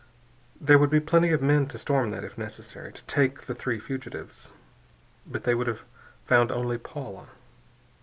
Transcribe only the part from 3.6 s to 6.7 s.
fugitives. But they would have found